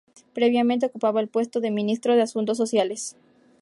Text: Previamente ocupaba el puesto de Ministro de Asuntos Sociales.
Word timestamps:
Previamente 0.33 0.87
ocupaba 0.87 1.21
el 1.21 1.27
puesto 1.27 1.59
de 1.61 1.69
Ministro 1.69 2.15
de 2.15 2.23
Asuntos 2.23 2.57
Sociales. 2.57 3.15